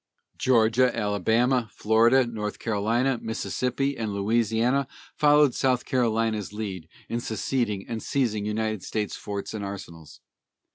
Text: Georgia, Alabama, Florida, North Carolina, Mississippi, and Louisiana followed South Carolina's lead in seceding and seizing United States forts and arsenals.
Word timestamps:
Georgia, 0.39 0.97
Alabama, 0.97 1.69
Florida, 1.71 2.25
North 2.25 2.57
Carolina, 2.57 3.19
Mississippi, 3.21 3.95
and 3.95 4.11
Louisiana 4.15 4.87
followed 5.15 5.53
South 5.53 5.85
Carolina's 5.85 6.51
lead 6.51 6.89
in 7.07 7.19
seceding 7.19 7.85
and 7.87 8.01
seizing 8.01 8.43
United 8.43 8.81
States 8.81 9.15
forts 9.15 9.53
and 9.53 9.63
arsenals. 9.63 10.19